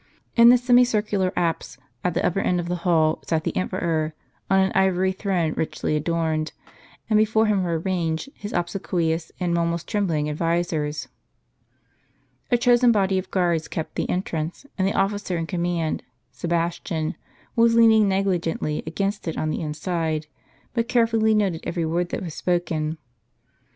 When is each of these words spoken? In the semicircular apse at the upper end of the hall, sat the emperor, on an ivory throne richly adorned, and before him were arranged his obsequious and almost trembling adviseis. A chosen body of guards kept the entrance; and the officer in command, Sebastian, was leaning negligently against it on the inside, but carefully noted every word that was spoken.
In 0.35 0.49
the 0.49 0.57
semicircular 0.57 1.31
apse 1.35 1.77
at 2.03 2.15
the 2.15 2.25
upper 2.25 2.39
end 2.39 2.59
of 2.59 2.67
the 2.67 2.77
hall, 2.77 3.19
sat 3.23 3.43
the 3.43 3.55
emperor, 3.55 4.15
on 4.49 4.59
an 4.59 4.71
ivory 4.73 5.11
throne 5.11 5.53
richly 5.53 5.95
adorned, 5.95 6.53
and 7.07 7.19
before 7.19 7.45
him 7.45 7.61
were 7.63 7.77
arranged 7.79 8.27
his 8.33 8.51
obsequious 8.51 9.31
and 9.39 9.55
almost 9.59 9.87
trembling 9.87 10.25
adviseis. 10.27 11.07
A 12.49 12.57
chosen 12.57 12.91
body 12.91 13.19
of 13.19 13.29
guards 13.29 13.67
kept 13.67 13.93
the 13.93 14.09
entrance; 14.09 14.65
and 14.75 14.87
the 14.87 14.93
officer 14.95 15.37
in 15.37 15.45
command, 15.45 16.01
Sebastian, 16.31 17.13
was 17.55 17.75
leaning 17.75 18.09
negligently 18.09 18.81
against 18.87 19.27
it 19.27 19.37
on 19.37 19.51
the 19.51 19.61
inside, 19.61 20.25
but 20.73 20.87
carefully 20.87 21.35
noted 21.35 21.61
every 21.63 21.85
word 21.85 22.09
that 22.09 22.23
was 22.23 22.33
spoken. 22.33 22.97